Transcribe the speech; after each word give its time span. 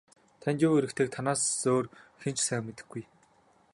Танд 0.41 0.59
юу 0.65 0.71
хэрэгтэйг 0.75 1.09
танаас 1.15 1.43
өөр 1.73 1.85
хэн 2.21 2.33
ч 2.35 2.37
сайн 2.47 2.63
мэдэхгүй. 2.65 3.03